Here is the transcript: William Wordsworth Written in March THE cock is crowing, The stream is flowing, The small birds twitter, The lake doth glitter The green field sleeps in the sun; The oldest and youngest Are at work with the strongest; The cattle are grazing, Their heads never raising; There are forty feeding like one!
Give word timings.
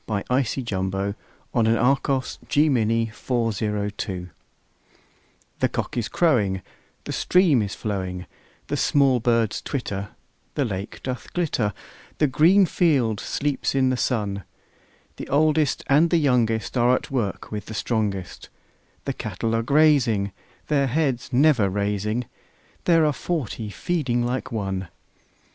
William 0.07 0.25
Wordsworth 0.31 0.73
Written 1.53 1.77
in 1.77 1.77
March 2.73 3.15
THE 5.59 5.69
cock 5.71 5.95
is 5.95 6.07
crowing, 6.07 6.63
The 7.03 7.11
stream 7.11 7.61
is 7.61 7.75
flowing, 7.75 8.25
The 8.65 8.77
small 8.77 9.19
birds 9.19 9.61
twitter, 9.61 10.09
The 10.55 10.65
lake 10.65 11.03
doth 11.03 11.31
glitter 11.33 11.71
The 12.17 12.25
green 12.25 12.65
field 12.65 13.19
sleeps 13.19 13.75
in 13.75 13.91
the 13.91 13.95
sun; 13.97 14.43
The 15.17 15.29
oldest 15.29 15.83
and 15.85 16.11
youngest 16.11 16.75
Are 16.75 16.95
at 16.95 17.11
work 17.11 17.51
with 17.51 17.67
the 17.67 17.75
strongest; 17.75 18.49
The 19.05 19.13
cattle 19.13 19.53
are 19.53 19.61
grazing, 19.61 20.31
Their 20.65 20.87
heads 20.87 21.31
never 21.31 21.69
raising; 21.69 22.25
There 22.85 23.05
are 23.05 23.13
forty 23.13 23.69
feeding 23.69 24.25
like 24.25 24.51
one! 24.51 24.87